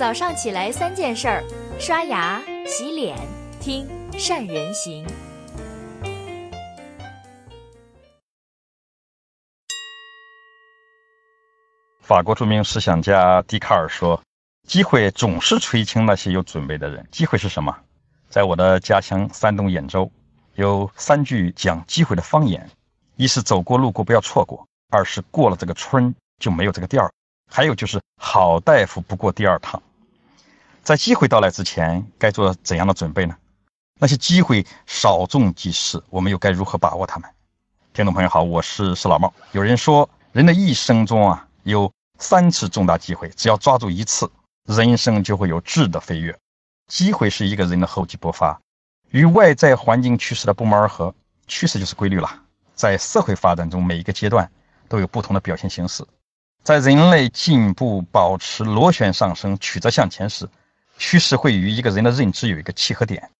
[0.00, 1.44] 早上起来三件事儿：
[1.78, 3.18] 刷牙、洗脸、
[3.60, 3.86] 听
[4.18, 5.06] 善人行。
[12.00, 14.18] 法国著名思想家笛卡尔说
[14.66, 17.76] ：“机会总是垂青那些有准备的人。”机会是什么？
[18.30, 20.10] 在我的家乡山东兖州，
[20.54, 22.66] 有三句讲机会的方言：
[23.16, 27.10] 一是走过路过不要错过；二是过了这个村就没有这个店儿；
[27.52, 29.78] 还有就是好大夫不过第二趟。
[30.82, 33.36] 在机会到来之前，该做怎样的准备呢？
[33.98, 37.30] 那些机会稍纵即逝，我们又该如何把握它们？
[37.92, 39.32] 听众朋友好，我是石老茂。
[39.52, 44.30] 有人说，人的一生中啊，有三次重大机会，只要抓住一次，
[44.64, 46.36] 人生就会有质的飞跃。
[46.88, 48.58] 机会是一个人的厚积薄发，
[49.10, 51.14] 与外在环境趋势的不谋而合。
[51.46, 52.30] 趋势就是规律了。
[52.74, 54.50] 在社会发展中，每一个阶段
[54.88, 56.04] 都有不同的表现形式。
[56.62, 60.48] 在人类进步、保持螺旋上升、曲折向前时，
[61.00, 63.30] 趋势会与一个人的认知有一个契合点。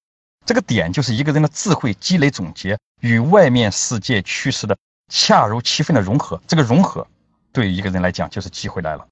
[0.47, 4.75] 这个点就是一个人的智慧积累总结与外面世界趋势的
[5.13, 6.41] 恰如其分的融合。
[6.49, 7.07] 这个融合。
[7.53, 9.07] 对于一个人来讲，就是机会来了。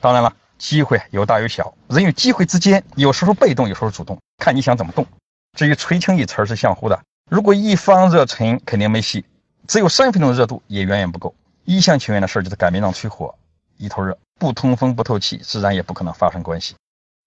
[0.00, 5.06] 当然了，机会有大有小，人与机会之间有时候被动，有时候主动，看你想怎么动。
[5.56, 9.22] 至于垂青一词儿是相互的，如果一方热忱，肯定没戏；
[9.68, 11.32] 只有三分钟热度，也远远不够。
[11.64, 13.32] 一厢情愿的事儿就是擀面杖吹火，
[13.76, 16.74] 一头热，不通风不透气，自然也不可能发生关系。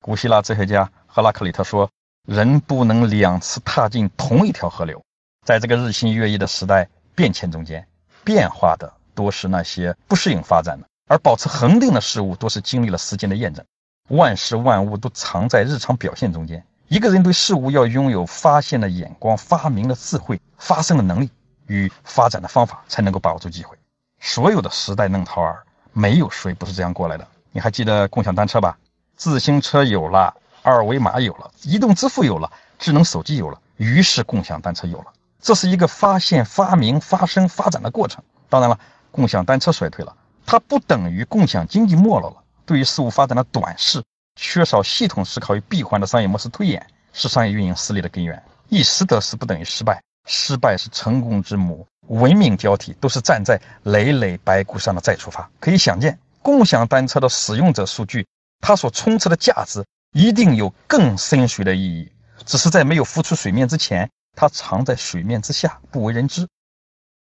[0.06, 1.90] 古希腊哲学家赫拉克利特说
[2.30, 5.02] ：“人不能两次踏进同一条河流。”
[5.44, 7.88] 在这个日新月异的时代变迁中间，
[8.24, 8.94] 变化的。
[9.16, 13.66] 多是那些不适应发展的，而保持恒定的事物，多是经历了时间的验证。
[14.10, 16.64] 万事万物都藏在日常表现中间。
[16.88, 21.32] 一个人对事物要拥有发现的眼光、发明的智慧、发生的能力
[21.66, 23.76] 与发展的方法，才能够把握住机会。
[24.20, 27.28] 所有的时代弄潮儿，没有谁不是这样过来的。
[27.52, 28.78] 你还记得共享单车吧？
[29.16, 35.06] 自行车有了，二维码有了，移动支付有了，智能手机有了，于是共享单车有了。
[35.42, 38.24] 这是一个发现、发明、发生、发展的过程。
[38.50, 38.80] 当然了。
[39.12, 40.14] 共享单车衰退了，
[40.46, 42.36] 它不等于共享经济没落了。
[42.66, 44.04] 对于事物发展的短视，
[44.36, 48.44] 缺少系统思考与闭环的商业模式推演，是商业运营失利的根源。
[48.68, 51.88] 一时得失不等于失败，失败是成功之母。
[52.10, 55.50] 文明交替都是站在累累白骨上的再出发。
[55.62, 58.28] 可以想见，共享单车的使用者数据，
[58.62, 62.12] 它所充斥的价值一定有更深邃的意义，
[62.46, 66.48] 只是在没有浮出水面之前，它藏在水面之下，不为人知。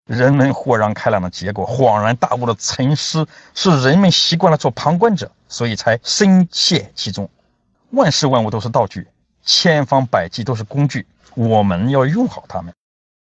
[0.05, 7.29] 人们豁然开朗的结果，恍然大悟的沉思，是人们习惯了做旁观者，所以才深陷其中。
[7.91, 9.07] 万事万物都是道具，
[9.45, 12.73] 千方百计都是工具，我们要用好它们。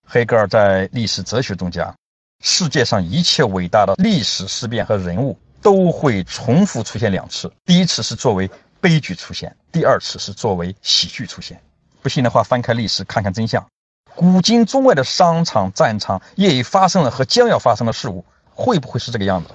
[0.09, 1.95] 黑格尔在历史哲学中讲，
[2.43, 8.51] 世界上一切伟大的历史事变和人物都会重复出现两次，第一次是作为
[8.81, 11.59] 悲剧出现，第二次是作为喜剧出现。
[12.03, 13.65] 不信的话，翻开历史看看真相。
[14.15, 19.51] 古今中外的商场、战场也已发生了和将要发生的事物，会不会是这个样子？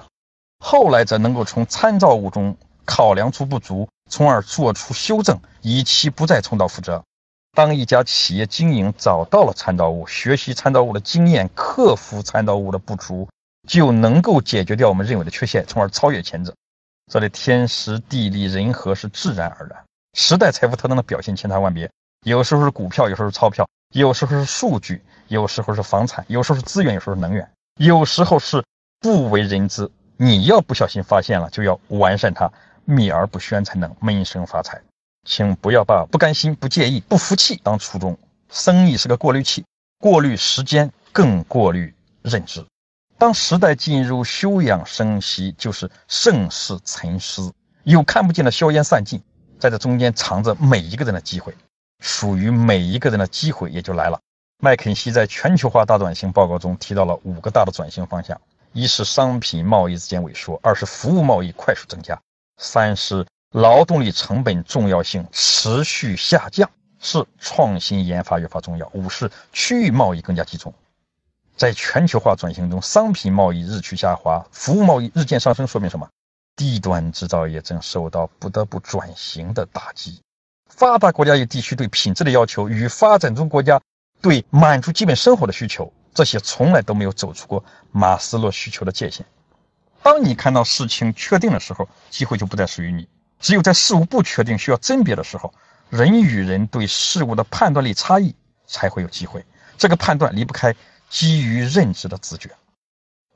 [0.64, 7.04] 后来者能够从参照物中考量出不足，从而做出修正，以期不再重蹈覆辙。
[7.52, 13.28] 当一家企业经营找到了参照物，学习参照物的经验，克服参照物的不足，
[13.68, 16.52] 就能够解决掉我们认为的缺陷，从而超越前者。
[17.12, 19.84] 这里天时地利人和是自然而然，
[20.14, 21.88] 时代财富特征的表现千差万别，
[22.24, 23.68] 有时候是股票，有时候是钞票。
[23.94, 28.62] 有时候是数据，有时候是房产，有时候是资源，有时候是能源，有时候是
[29.00, 29.90] 不为人知。
[30.18, 32.52] 你要不小心发现了，就要完善它，
[32.84, 34.82] 秘而不宣，才能闷声发财。
[35.26, 38.18] 请不要把不甘心、不介意、不服气当初衷。
[38.50, 39.64] 生意是个过滤器，
[39.98, 42.62] 过滤时间，更过滤认知。
[43.18, 47.52] 当时代进入休养生息，就是盛世沉思，
[47.82, 49.20] 有看不见的硝烟散尽，
[49.58, 51.52] 在这中间藏着每一个人的机会。
[52.00, 54.20] 属于每一个人的机会也就来了。
[54.62, 58.40] 麦肯锡在全球化大转型报告中提到了五个大的转型方向：
[58.72, 62.14] 一是商品贸易之间萎缩；二是服务贸易快速增加；
[62.58, 66.68] 三是劳动力成本重要性持续下降；
[67.00, 70.72] 四创新研发越发重要；五是区域贸易更加集中。
[71.58, 76.08] 在全球化转型中，商品贸易日趋下滑，服务贸易日渐上升，说明什么？
[76.54, 80.20] 低端制造业正受到不得不转型的打击。
[80.68, 83.80] 发达国家与地区对品质的要求与发展中国家
[84.22, 89.26] 对满足基本生活的需求，这些从来都没有走出过马斯洛需求的界限。
[90.00, 93.08] 当你看到事情确定的时候，机会就不再属于你。
[93.40, 95.52] 只有在事物不确定、需要甄别的时候，
[95.90, 99.44] 人与人对事物的判断力差异才会有机会。
[99.76, 100.74] 这个判断离不开
[101.08, 102.50] 基于认知的直觉。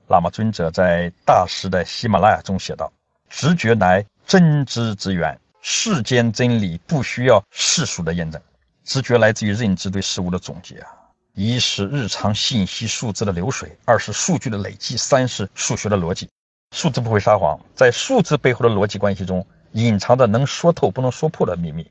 [0.08, 2.92] 喇嘛尊者在《大师的喜马拉雅》中写道
[3.30, 8.42] ：“直觉乃真知之源。”世间真理不需要世俗的验证，
[8.82, 10.90] 直觉来自于认知对事物的总结啊。
[11.34, 16.28] 一是日常信息数字的流水，二是数据的累积，三是数学的逻辑。
[16.74, 21.88] 数字不会撒谎，在数字背后的逻辑关系中，隐藏着能说透不能说破的秘密。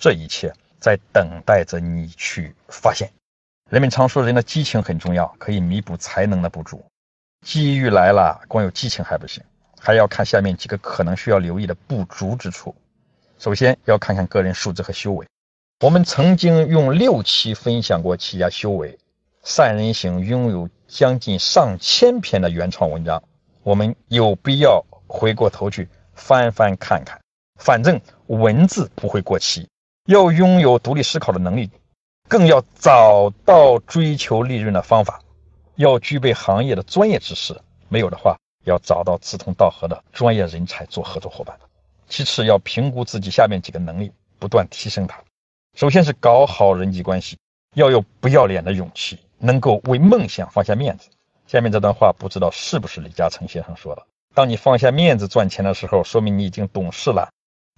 [0.00, 3.08] 这一切在等待着你去发现。
[3.68, 6.84] 人们常说，人的激情很重要，可以弥补才能的不足。
[7.44, 9.42] 机遇来了，光有激情还不行，
[9.80, 12.72] 还要看下面几个可能需要留意的不足之处。
[13.40, 15.26] 首先要看看个人素质和修为。
[15.80, 18.96] 我们曾经用六期分享过企业家修为，
[19.42, 23.20] 善人行拥有将近上千篇的原创文章，
[23.64, 27.20] 我们有必要回过头去翻翻看看。
[27.60, 29.68] 反正文字不会过期，
[30.06, 31.68] 要拥有独立思考的能力，
[32.28, 35.20] 更要找到追求利润的方法，
[35.76, 37.56] 要具备行业的专业知识。
[37.88, 41.56] 没有的话，要找到志同道合的专业人才做合作伙伴。
[42.08, 45.20] 其次，要评估自己下面几个能力，不断提升它。
[45.74, 47.38] 首先是搞好人际关系，
[47.74, 51.08] 要有不要脸的勇气，能够为梦想放下面子。
[51.46, 54.02] 下面这段话不知道是不是李嘉诚先生说的？
[54.34, 57.28] 当你放下面子赚钱的时候，说明你已经懂事了；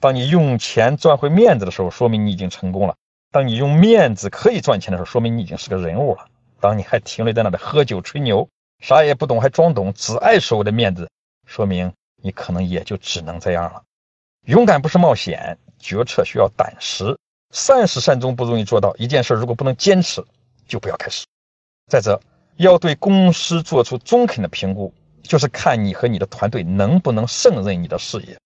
[0.01, 2.95] 当你用钱赚回面子的时候，说明你已经成功了；
[3.31, 6.27] 当你用面子可以赚钱的时候，说明你已经是个人物了。
[6.61, 8.49] 当你还停留在那里喝酒吹牛，
[8.81, 11.09] 啥也不懂还装懂，只爱所谓的面子，
[11.47, 11.93] 说明
[12.23, 13.83] 你可能也就只能这样了。
[14.47, 17.19] 勇敢不是冒险，决策需要胆识。
[17.55, 20.25] 善始善终不容易做到，一件事如果不能坚持，
[20.67, 21.27] 就不要开始。
[21.87, 22.21] 再者，
[22.57, 24.93] 要对公司做出中肯的评估，
[25.23, 28.39] 就是看你和你的团队能不能胜任你的事业。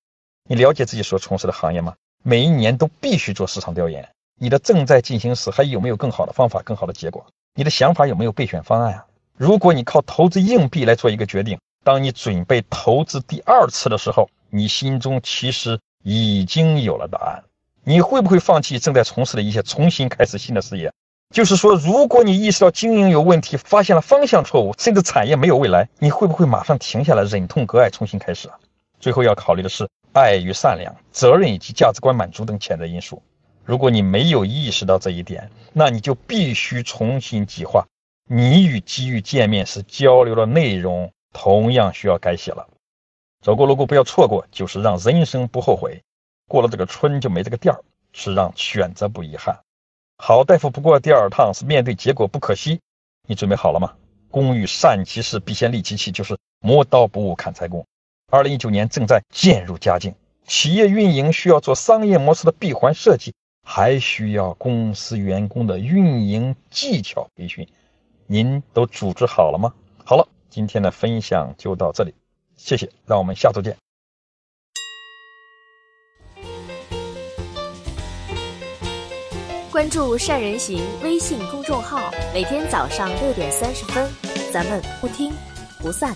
[0.48, 1.94] 你了解自己所从事的行业吗？
[2.22, 4.08] 每一年都必须做市场调研。
[4.42, 7.24] 你的正在进行时还有没有更好的方法、更好的结果？
[7.54, 9.06] 你的想法有没有备选方案啊？
[9.36, 17.44] 如果你靠投资硬币来做一个决定，当你准备投资第二次的时候，你心中其实已经有了答案。
[17.84, 20.92] 你会不会放弃正在从事的一些，重新开始新的事业？
[21.32, 28.58] 就是说，如果你意识到经营有问题，发现了方向错误，甚至产业没有未来，你会不会马上停下来，忍痛割爱，重新开始啊？
[28.98, 33.22] 最后要考虑的是爱与善良、责任以及价值观满足等潜在因素。
[33.64, 37.86] 如果你没有意识到这一点，那你就必须重新计划
[38.28, 42.68] 你与机遇见面时交流的内容，同样需要改写了。
[43.40, 46.02] 走过路过不要错过，就是让人生不后悔。
[46.48, 47.80] 过了这个村就没这个店儿，
[48.12, 49.58] 是让选择不遗憾。
[50.18, 52.80] 好大夫不过第二趟，是面对结果不可惜。
[53.26, 53.94] 你准备好了吗？
[54.30, 57.84] 工欲善其事，必先利其器，就是磨刀不误砍柴工。
[58.30, 60.14] 二零一九年正在渐入佳境，
[60.46, 67.66] 企业运营需要做商业模式的闭环设计，还需要公司员工的运营技巧培训。
[68.26, 69.72] 您都组织好了吗？
[70.04, 72.14] 好了，今天的分享就到这里，
[72.56, 73.76] 谢谢，让我们下周见。
[79.70, 81.98] 关注善人行微信公众号，
[82.34, 84.06] 每天早上六点三十分，
[84.52, 85.32] 咱们不听
[85.80, 86.14] 不散。